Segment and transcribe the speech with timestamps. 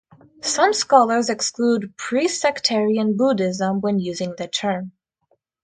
[0.41, 4.93] Some scholars exclude pre-sectarian Buddhism when using the term.